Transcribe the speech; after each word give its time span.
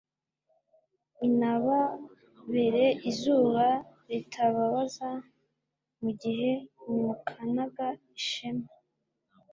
inababere 1.27 2.85
izuba 3.09 3.65
ritababaza 4.09 5.09
mu 5.99 6.09
gihe 6.21 6.51
bimukanaga 6.85 7.87
ishema 8.19 8.67